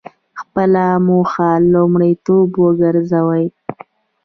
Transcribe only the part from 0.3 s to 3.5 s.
خپله موخه لومړیتوب وګرځوئ.